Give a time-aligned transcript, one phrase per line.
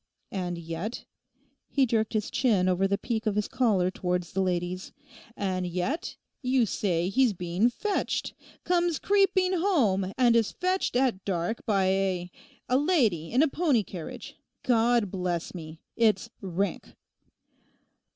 [0.31, 1.05] And yet,'
[1.69, 4.91] he jerked his chin over the peak of his collar towards the ladies,
[5.37, 8.33] 'and yet you say he's being fetched;
[8.63, 14.35] comes creeping home, and is fetched at dark by a—a lady in a pony carriage.
[14.63, 15.77] God bless me!
[15.95, 16.95] It's rank.